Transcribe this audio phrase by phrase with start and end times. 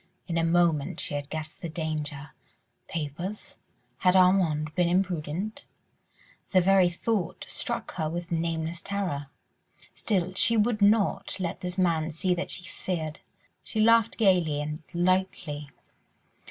[0.25, 2.31] In a moment she had guessed the danger.
[2.87, 3.57] Papers?...
[3.99, 5.67] Had Armand been imprudent?...
[6.53, 9.27] The very thought struck her with nameless terror.
[9.93, 13.19] Still she would not let this man see that she feared;
[13.61, 15.69] she laughed gaily and lightly.